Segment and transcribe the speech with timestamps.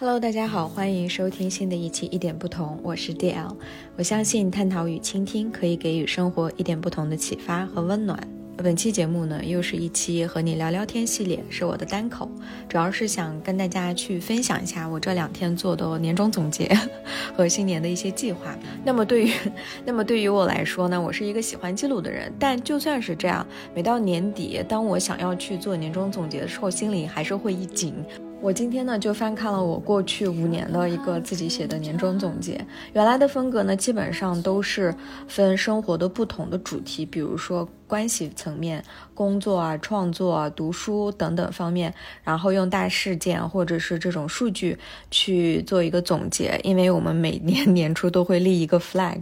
[0.00, 3.52] Hello，大家好，欢迎收听新的一期一点不同，我是 DL。
[3.96, 8.16] 我相信探讨与倾听可以给予生活一点不同的启发和温暖。
[8.56, 12.30] 本期节目呢，又是一期和你聊聊天系列，是我的单口，
[12.68, 16.70] 主要是想跟大家去分享一下我这两天做的年终总结
[17.36, 18.56] 和新年的一些计划。
[18.84, 19.32] 那么对于，
[19.84, 23.44] 那么对于我来说呢，我是一个喜欢记录的人，但就算是这样，
[23.74, 27.92] 每到年底，当我想要去做年终总结的时候，心里还是会一紧。
[28.40, 34.94] 我今天呢就翻看了我过去五年的一个自己写的年终总结，原来的风格呢基本上都是
[35.26, 38.82] 分生活的不同的主题，比如说关系层面、
[39.12, 44.78] 工作啊、创作啊、读书等等方面，然后用大事件或者是这种数据
[45.10, 49.20] 去做一个总结，因为我们每年年初都会立一个 flag，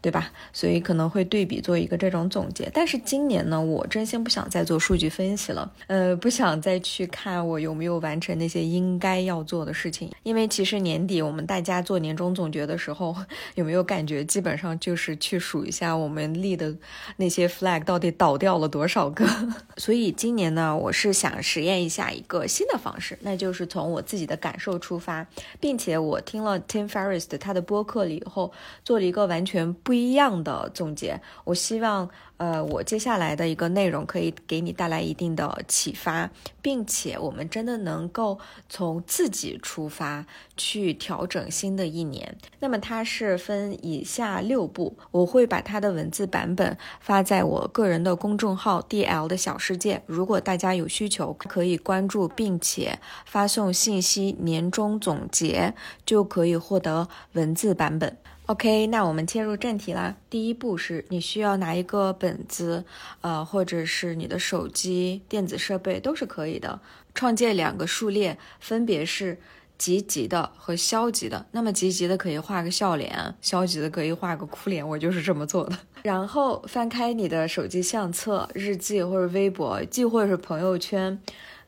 [0.00, 0.32] 对吧？
[0.54, 2.70] 所以可能会对比做一个这种总结。
[2.72, 8.53] 但是今年呢，我真心不想再做数据分析了，呃，不想再去看我有没有完成那些。
[8.54, 13.14] 些应该要做的事情，因为其实年底我们大家做年终总结的时候，
[13.56, 16.72] 有没有感觉基本上就是去数一下我们立的
[17.16, 19.26] 那些 flag 到底倒掉了多少个？
[19.76, 25.26] 所以今年呢，我是想实验一下一个新的方式，那就是从我自己的感受出发，
[25.58, 28.52] 并且我听了 Tim Ferriss 的他的播客了以后，
[28.84, 31.20] 做了一个完全不一样的总结。
[31.44, 32.08] 我希望。
[32.36, 36.28] 呃，我接下来的一个内容可以给你带来一定的启发，
[36.60, 42.36] 并且我们真的能够从自己出发去调整新的一年。
[42.58, 50.02] 那么它是分以下六步，我会把它的文字版本发在我个人的公众号 D L 的小世界。
[50.06, 55.74] 如果大家有需求，可以关注并且发送信息“年终总结”，
[56.04, 58.16] 就可以获得文字版本。
[58.46, 60.14] OK，那我们切入正题啦。
[60.28, 62.84] 第一步是你需要拿一个本子，
[63.22, 66.78] 呃，或者是你的手机、电子设备都是可以的。
[67.14, 69.38] 创建两个数列，分别是
[69.78, 71.46] 积极的和消极的。
[71.52, 74.86] 那么积极的可以画个笑脸，消极的可以画个哭脸。
[74.86, 75.78] 我就是这么做的。
[76.04, 81.18] 然后翻开你的手机相册、日记或者微博，既或者是朋友圈。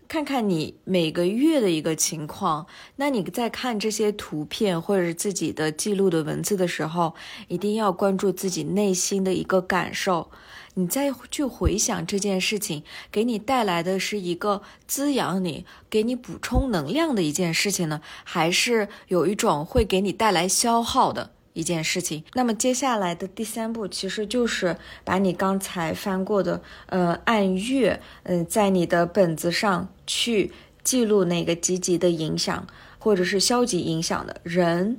[0.08, 7.14] 看看你每个月的一个情况，那你在看这些图片或者是自己的记录的文字的时候，
[7.48, 10.30] 一定要关注自己内心的一个感受。
[10.74, 21.32] 你再去回想这件事情，给你带来的是一个滋养你、给你补充能量的一件事情呢，还是有一种会给你带来消耗的？
[21.56, 30.52] 一件事情，那么接下来的第三步其实就是把你刚才翻过的，呃，按月，嗯，在你的本子上去
[30.84, 32.66] 记录那个积极的影响，
[32.98, 34.98] 或者是消极影响的人、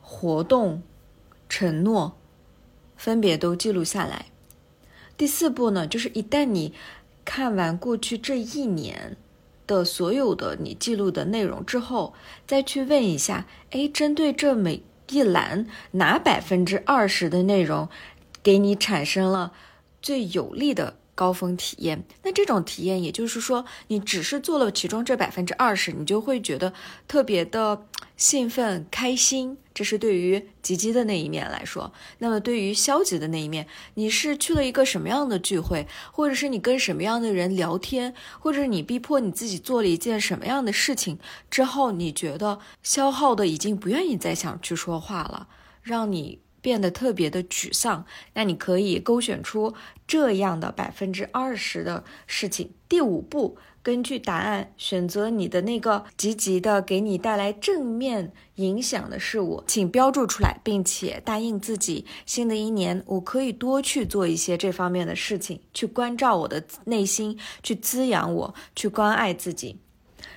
[0.00, 0.82] 活动、
[1.48, 2.16] 承诺，
[2.96, 4.26] 分别都记录下来。
[5.16, 6.74] 第四步呢，就是一旦你
[7.24, 9.16] 看完过去这一年
[9.68, 12.12] 的所有的你记录的内容之后，
[12.44, 17.88] 再去问一下，哎，针对这每一栏哪百分之二十的内容，
[18.42, 19.52] 给你产生了
[20.00, 22.04] 最有利的高峰体验？
[22.22, 26.72] 那这种体验，也就是说，你只是做了其中这百分之二十，你就会觉得
[27.06, 27.86] 特别的。
[28.16, 31.90] 兴奋、开心，这是对于积极的那一面来说。
[32.18, 41.18] 那么对于消极的那一面，你是去了一个什么样的聚会，或者是你跟什么样的人聊天，或者是你逼迫你自己做了一件什么样的事情
[41.50, 45.48] 之后，你觉得消耗的已经不愿意再想去说话了，
[45.80, 48.04] 让你变得特别的沮丧。
[48.34, 49.74] 那你可以勾选出
[50.06, 52.72] 这样的百分之二十的事情。
[52.88, 53.56] 第五步。
[53.82, 69.78] 根据答案选择你的那个积极的、给你带来正面影响的事物，请标注出来，并且答应自己，新的一年我可以多去做一些这方面的事情，去关照我的内心，去滋养我，去关爱自己。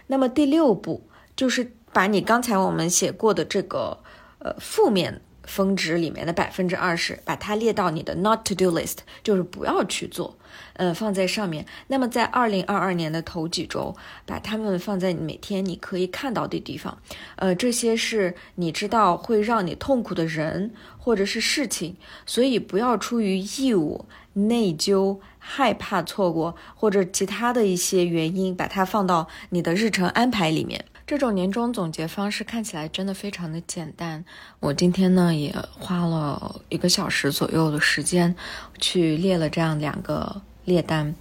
[0.07, 4.01] 那么第六步就是把你刚才我们写过的这个
[4.39, 5.21] 呃负面。
[5.43, 10.37] 峰值里面的百分之二十，把它列到你的 not to do list，就是不要去做，
[10.73, 11.65] 呃，放在上面。
[11.87, 13.95] 那么在二零二二年的头几周，
[14.25, 16.97] 把它们放在每天你可以看到的地方，
[17.35, 21.95] 呃，这些是你知道会让你痛苦的人或者是事情，
[22.25, 30.85] 所以不要出于义务、内疚、害怕错过或者其他的一些原因，把它放到你的日程安排里面。
[31.05, 34.23] 这种年终总结方式看起来真的非常的简单。
[34.61, 38.35] 我今天呢也花了一个小时左右的时间，
[38.79, 41.13] 去列了这样两个列单。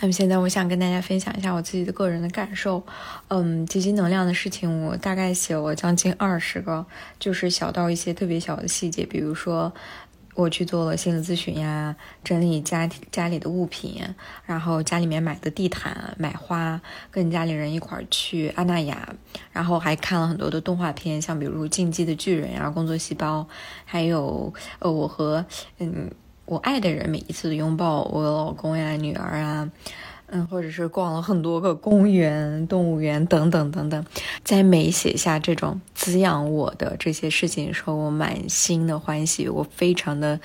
[0.00, 2.82] 那么现在我想跟大家分享一下我自己的个人的感受。
[3.28, 6.86] 嗯，积极能量的事情我大概写了将近二十个，
[7.18, 9.72] 就是小到一些特别小的细节，比如说。
[10.36, 14.00] 我去做了心理咨询呀，整理家家里的物品，
[14.44, 16.78] 然后家里面买的地毯、买花，
[17.10, 19.08] 跟家里人一块儿去阿那亚，
[19.50, 23.40] 然后还看了很多的动画片，像比如《进击的巨人》呀、《工作细胞》，
[23.86, 25.44] 还有呃，我和
[25.78, 26.10] 嗯
[26.44, 29.70] 我爱的人每一次的拥抱，我老公呀、女儿啊。
[30.28, 34.04] 嗯，或者是逛了很多个公园、动物园等等等等，
[34.42, 40.40] 在每写下这种滋养我的这些事情的时候，我满心的欢喜，我非常的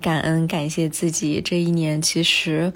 [0.00, 1.40] 感恩、感谢自己。
[1.44, 2.72] 这一年其实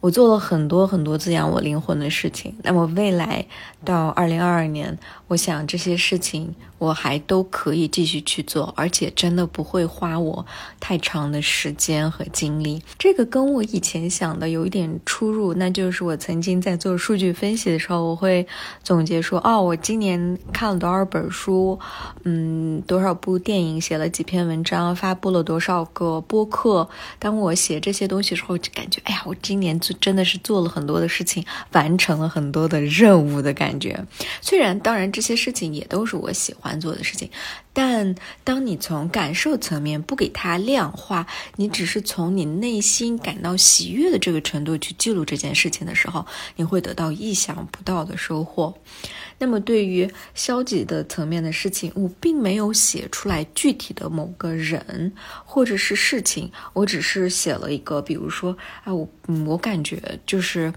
[0.00, 2.54] 我做了很多很多滋养我灵魂的事情。
[2.62, 3.46] 那么未来
[3.84, 4.98] 到二零二二年，
[5.28, 6.54] 我想这些事情。
[6.80, 10.46] 我还都可以继续去做，而且真的不会花我
[10.80, 12.80] 太长的时间和精力。
[12.98, 18.46] 这个跟我以前想的有一点出入，那就是我曾经在做数据分析的时候，我会
[18.82, 21.78] 总结说：哦，我今年看了多少本书，
[22.22, 26.88] 嗯，多少部电影，写了几篇文章，发布了多少个播客。
[27.18, 34.04] 当我写这些东西的时候，就感觉，哎呀，我今年真的是做了很多的事情，完成了很多的任务的感觉。
[34.40, 36.70] 虽然，当然这些事情也都是我喜欢。
[36.80, 37.28] 做的事情，
[37.74, 41.26] 但当你从感受层面不给它量化，
[41.56, 46.24] 你只是从你内心感到喜悦的这个程度去记录这件事情的时候，
[46.56, 48.74] 你会得到意想不到的收获。
[49.40, 55.10] 那么，对于消极的层面的事情，我并没有写出来具体的某个人
[55.46, 58.54] 或者是事情，我只是写了一个，比如说，
[58.84, 60.70] 啊，我，嗯，我感觉就是，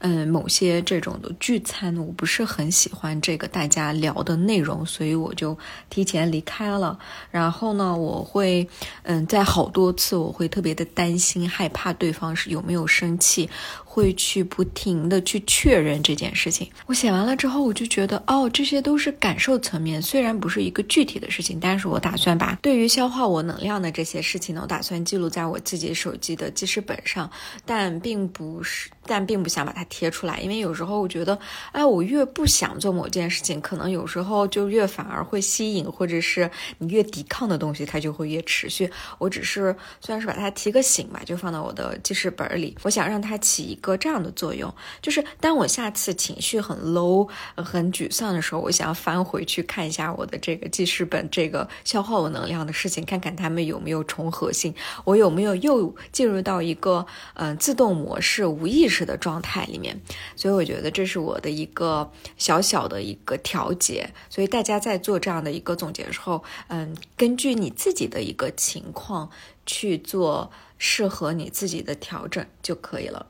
[0.00, 5.56] 嗯，某些这种的聚餐，我不是很喜欢这个大家聊的内容，所以我就
[5.88, 6.98] 提前离开了。
[7.30, 8.68] 然后呢，我会，
[9.04, 13.48] 嗯，在好多次，我会特别的担心、害怕对方是有没有生气。
[13.92, 16.70] 会去不停的去确认这件事情。
[16.86, 27.30] 我写完了之后，我就觉得得，哦，这些都是感受层面，虽然不是一个具体的事情，但是我打算把对于消耗我能量的这些事情呢，我打算记录在我自己手机的记事本上，
[27.64, 28.90] 但并不是。
[29.10, 31.36] 但并不想把它贴出来，因为有时候我觉得，
[31.72, 36.48] 哎，我越不想做某件事情，可能有时候就越反而会吸引，或者是
[36.78, 38.88] 你越抵抗的东西，它就会越持续。
[39.18, 42.76] 我只是算是把它提个醒吧，就放到我的记事本里。
[42.84, 44.72] 我想让它起一个这样的作用，
[45.02, 54.72] 就是当我下次情绪很 low、很沮丧的时候，我想要翻回去看一下我的这个记事本，这个消耗我能量的事情，看看它们有没有重合性，
[55.02, 57.04] 我有没有又进入到一个
[57.34, 58.99] 嗯自动模式、无意识。
[59.04, 60.00] 的状态里面，
[60.36, 64.08] 所以我觉得这是我的一个小小的一个调节。
[64.28, 69.30] 所以大家在做这样的一个总结的时候，嗯，根据你自己的一个情况
[69.66, 73.26] 去做适合你自己的调整就可以了。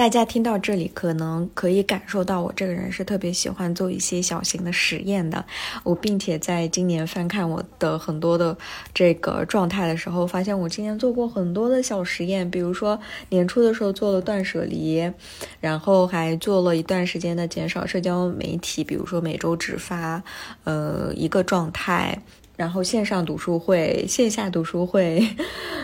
[0.00, 5.44] 大家听到这里，可能可以感受到我这个人是特别喜欢做一些小型的实验的。
[5.82, 8.56] 我并且在今年翻看我的很多的
[8.94, 12.50] 这个状态的时候，发现我今年做过很多的小实验。
[12.50, 12.98] 比如说
[13.28, 15.06] 年初的时候做了断舍离，
[15.60, 20.22] 然后还做了一段时间的减少社交媒体，比如说每周只发
[20.64, 22.18] 呃一个状态，
[22.56, 25.22] 然后线上读书会、线下读书会，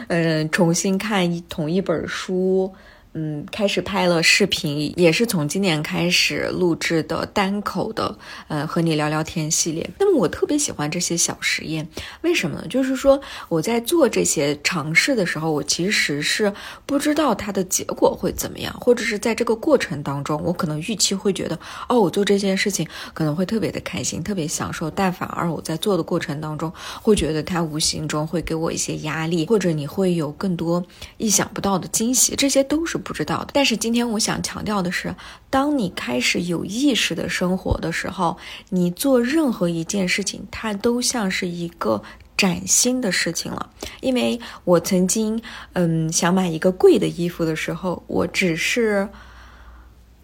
[0.08, 2.72] 嗯，重新看同一本书。
[3.18, 8.14] 嗯，开始拍了视频，也是从今年开始录制的单口的，
[8.48, 9.88] 呃，和你聊聊天系列。
[9.98, 11.88] 那么我特别喜欢这些小实验，
[12.20, 12.66] 为什么呢？
[12.68, 13.18] 就是说
[13.48, 16.52] 我在做这些尝试的时候，我其实是
[16.84, 21.58] 不知道它的结果会怎么样，或者是在这个过程当中，我可能预期会觉得，
[21.88, 26.70] 哦，我做这件事情可能会特别的开心，特别享受，但反而我在做的过程当中，
[27.00, 30.84] 会觉得它无形中会给我一些压力，或者你会有更多
[31.16, 33.00] 意想不到的惊喜，这些都是。
[33.06, 35.14] 不知道的，但是今天我想强调的是，
[35.48, 38.36] 当你开始有意识的生活的时候，
[38.70, 42.02] 你做任何一件事情，它都像是一个
[42.36, 43.70] 崭新的事情了。
[44.00, 45.40] 因为我曾经，
[45.74, 49.08] 嗯，想买一个贵的衣服的时候，我只是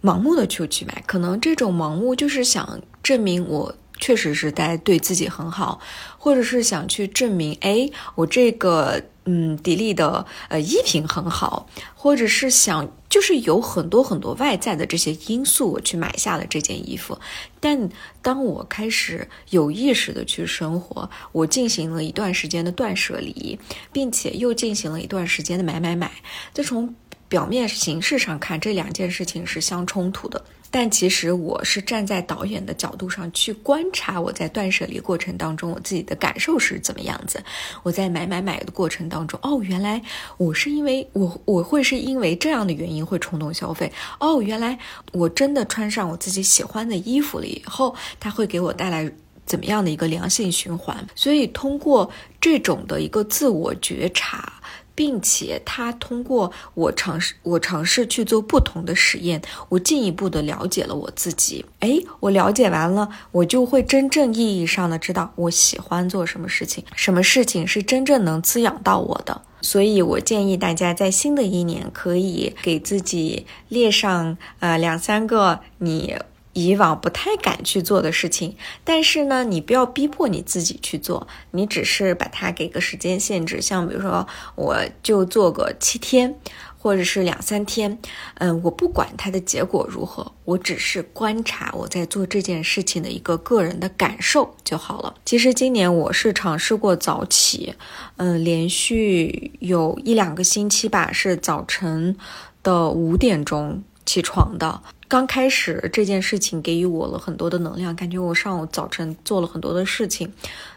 [0.03, 3.73] 盲目的去去买，可能这种盲目就是想证明我。
[4.01, 5.79] 确实是在对自己很好，
[6.19, 17.17] 或者是想去证明，哎，我这个嗯，迪丽的呃衣品很好，或者是想就是有很多很多外在的这些因素，我去买下了这件衣服。
[17.61, 17.89] 但
[18.21, 23.59] 当我开始有意识的去生活，我进行了一段时间的断舍离，
[23.93, 26.11] 并且又进行了一段时间的买买买，
[26.53, 26.93] 就从
[27.29, 30.45] 表面形式上看，这两件事情是相冲突的。
[30.73, 37.45] 但其实我是站在导演的角度上去观察我在断舍离过程当中我自己的感受是怎么样子。
[37.83, 40.01] 我在买买买的过程当中，哦，原来
[40.39, 43.93] 我是因为我我会是因为这样的原因会冲动消费。
[44.19, 44.79] 哦，原来
[45.13, 49.13] 我真的穿上我自己喜欢的衣服了以后，它会给我带来
[49.45, 51.07] 怎么样的一个良性循环？
[51.15, 52.11] 所以通过
[52.41, 54.51] 这种的一个自我觉察。
[54.95, 61.65] 并且他通过我尝试，我尝试去做不同的实验，我进一步的了解了我自己。
[61.81, 69.43] 哎，我了解完了，我就会真正意义上的知道我喜欢做什么事情，什么事情是真正能滋养到我的。
[69.61, 76.17] 所以我建议大家在新的一年可以给自己列上呃两三个你。
[76.53, 86.35] 以往不太敢去做的事情，但是呢，你不要逼迫你自己去做，你只是把它给个时间限制，像比如说，我就做个七天，
[86.77, 87.99] 或者是两三天，
[88.35, 95.15] 嗯，我不管它的结果如何，我只是观察我在做这件事情的一个个人的感受就好了。
[95.25, 97.75] 其实今年我是尝试过早起，
[98.17, 102.17] 嗯，连续有一两个星期吧，是早晨
[102.63, 104.83] 的五点钟起床的。
[105.13, 110.33] 刚开始这件事情给予我了很多的能量，感觉我上午早晨做了很多的事情，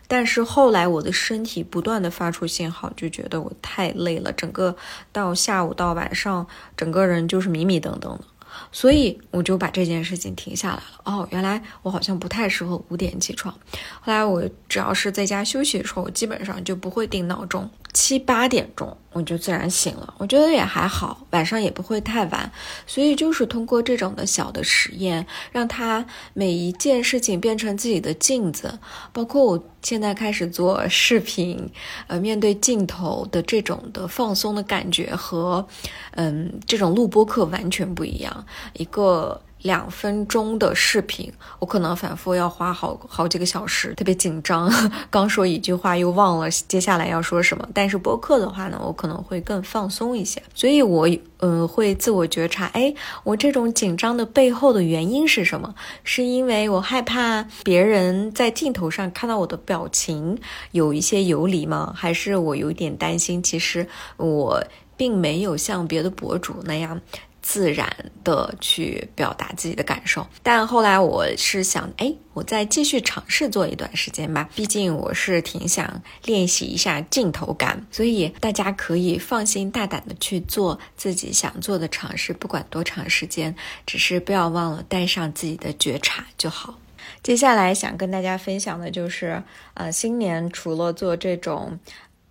[0.09, 4.75] 但是后来我的身体不断的发出信号，就觉得我太累了，整个
[5.13, 8.25] 到下午到晚上，整个人就是迷迷瞪瞪的。
[8.73, 10.83] 所以我就把这件事情停下来了。
[11.05, 13.55] 哦，原来我好像不太适合五点起床。
[14.01, 20.13] 后来我只要是在家休息的时候，我基本上就不会定闹钟，七八点钟我就自然醒了。
[20.17, 22.51] 我觉得也还好，晚上也不会太晚。
[22.85, 28.77] 所以就是通过这种的小的实验，让他每一件事情变成自己的镜子。
[29.13, 31.71] 包括我现在开始做视频，
[32.07, 35.65] 呃，面对镜头的这种的放松的感觉和，
[36.11, 38.45] 嗯，这种录播课完全不一样。
[38.73, 44.71] 一个两分钟的视频，我可能反复要花好好几个小时，特别紧张。
[45.09, 47.67] 刚说一句话又忘了接下来要说什么。
[47.73, 50.39] 但是播客的话呢，我可能会更放松一些。
[50.53, 52.93] 所以，我嗯会自我觉察，哎，
[53.23, 55.73] 我这种紧张的背后的原因是什么？
[56.03, 60.37] 是因为我害怕别人在镜头上看到我的表情
[60.73, 61.91] 有一些游离吗？
[61.97, 63.41] 还是我有点担心？
[63.41, 64.63] 其实我
[64.95, 67.01] 并没有像别的博主那样。
[67.45, 67.87] 自然
[68.23, 74.49] 的去表达自己的感受，但后来我是想，哎，我再继续尝试做一段时间吧。
[74.55, 86.79] 毕竟我是挺想练习一下镜头感，所以大家可以放心大胆的去做自己想做的尝试，不管多长时间，只是不要忘了带上自己的觉察就好。
[87.21, 89.43] 接下来想跟大家分享的就是，
[89.75, 91.79] 呃，新年除了做这种。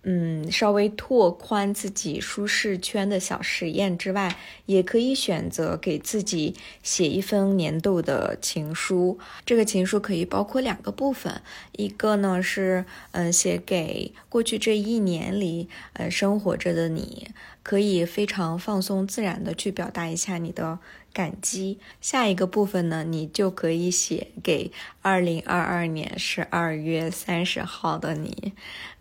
[0.07, 4.35] 嗯，稍微拓宽自己舒适圈的小实验之外，
[4.67, 9.17] 也可以选择给自己写一封年度的情书。
[9.43, 17.29] 这个情书可以包括两个部分，一个呢是，嗯，写给过去这一年里，呃，生活着的你，
[17.63, 20.77] 可以非常放松自然的去表达一下你的。
[21.15, 21.79] 感激。
[22.01, 24.69] 下一个部分呢，你就可以写给
[25.01, 28.51] 二零二二年十二月三十号的你，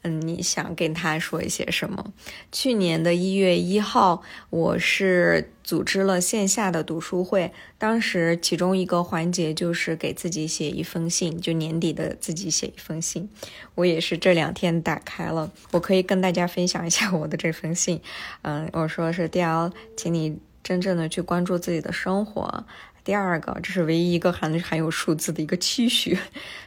[0.02, 2.12] 嗯，你想跟他说一些什么？
[2.52, 13.28] 去年的一月一号，我是组织了线下的读书会，当时其中一个环节就是给自己写一封信，就年底的自己写一封信。
[13.74, 18.00] 我也是这两天打开了，我可以跟大家分享一下我的这封信。
[18.42, 20.38] 嗯，我说是 D.L，请你。
[20.64, 22.64] 真正的去关注自己的生活。
[23.04, 26.18] 第二个，这是唯一一个含含有数字的一个期许，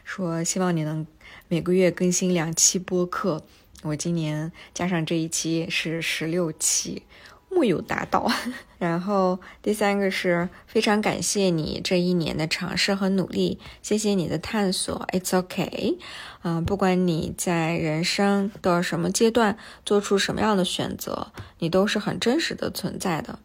[0.06, 1.06] 说希望你能
[1.48, 3.44] 每个月更新两期播客。
[3.82, 7.02] 我今年加上这一期是十六期，
[7.50, 8.32] 木有达到。
[8.78, 15.08] 然后第三个是非常感谢你这一年的尝试和努力，谢谢你的探索。
[15.12, 15.98] It's okay，
[16.44, 23.40] 嗯，不管你在人生的什么阶段做出什么样的选择，你都是很真实的存在的。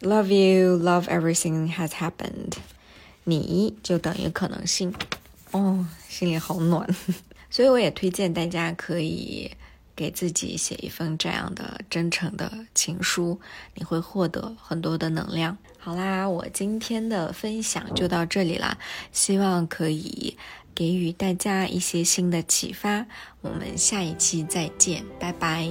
[0.00, 2.54] Love you, love everything has happened。
[3.24, 4.94] 你就等于可能性
[5.50, 6.88] 哦，心里好暖。
[7.50, 9.50] 所以我也推荐大家可以
[9.96, 13.40] 给自己写一封这样的真诚的情书，
[13.74, 15.58] 你会获得很多的能量。
[15.78, 18.78] 好啦，我今天的分享就到这里啦，
[19.12, 20.36] 希望可以
[20.74, 23.06] 给予大家一些新的启发。
[23.40, 25.68] 我们下一期再见，拜拜。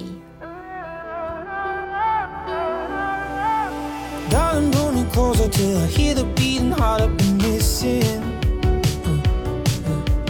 [4.30, 8.22] Darling, pull me closer till I hear the beating heart I've been missing.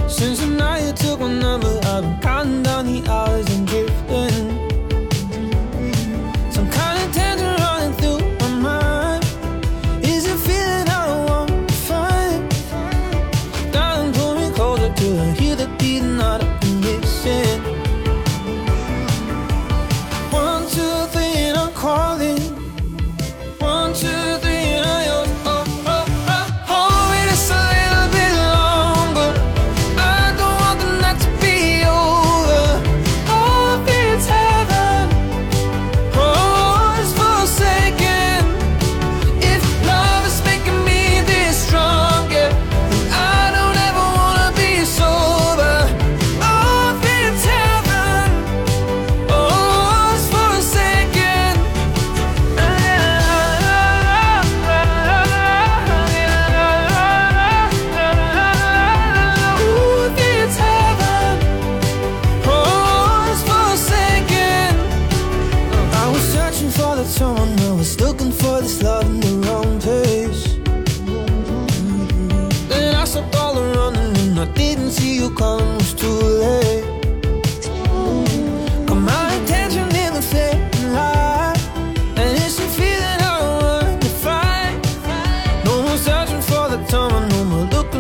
[0.08, 4.37] Since the night you took my number, I've been counting down the hours and drifting.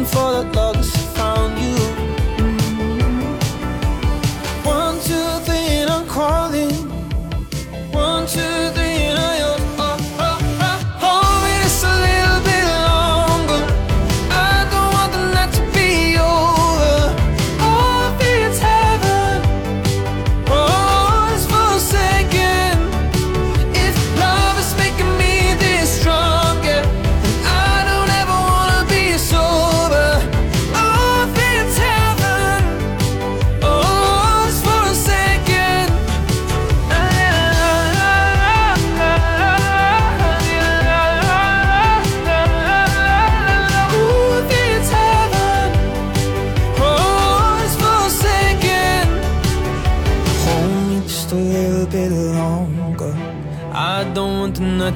[0.07, 0.66] for the love.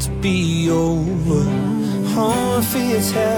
[0.01, 1.43] To be over.
[2.17, 3.30] Oh, I feel it's.